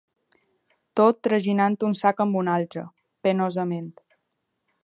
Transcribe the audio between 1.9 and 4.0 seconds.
sac amb un altre, penosament